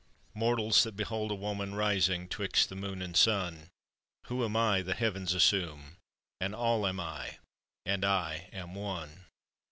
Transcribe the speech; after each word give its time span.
"_Mortals, 0.35 0.81
that 0.81 0.95
behold 0.95 1.29
a 1.29 1.35
Woman, 1.35 1.75
Rising 1.75 2.27
'twixt 2.27 2.69
the 2.69 2.75
Moon 2.75 3.03
and 3.03 3.15
Sun; 3.15 3.69
Who 4.29 4.43
am 4.43 4.55
I 4.57 4.81
the 4.81 4.95
heavens 4.95 5.35
assume? 5.35 5.97
an 6.39 6.55
All 6.55 6.87
am 6.87 6.99
I, 6.99 7.37
and 7.85 8.03
I 8.03 8.49
am 8.51 8.73
one. 8.73 9.25